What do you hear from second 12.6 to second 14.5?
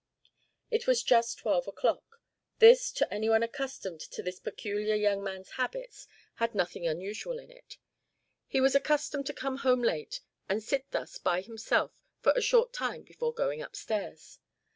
time before going up stairs.